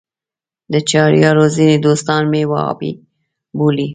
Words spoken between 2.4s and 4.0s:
وهابي بولي.